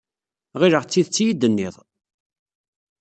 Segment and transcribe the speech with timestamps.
[0.59, 1.75] Ɣileɣ d tidet i iyi-d-tenniḍ.